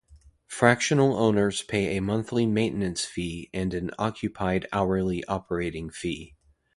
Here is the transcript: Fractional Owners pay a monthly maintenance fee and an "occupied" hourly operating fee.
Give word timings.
Fractional 0.47 1.15
Owners 1.15 1.61
pay 1.61 1.95
a 1.95 2.01
monthly 2.01 2.47
maintenance 2.47 3.05
fee 3.05 3.51
and 3.53 3.71
an 3.75 3.91
"occupied" 3.99 4.65
hourly 4.73 5.23
operating 5.25 5.91
fee. 5.91 6.33